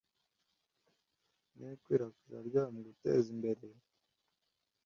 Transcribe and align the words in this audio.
n’ikwirakwira 1.57 2.37
ryayo, 2.47 2.69
muguteza 2.75 3.27
imbere 3.35 3.65